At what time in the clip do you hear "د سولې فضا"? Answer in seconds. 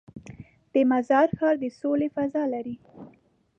1.63-2.43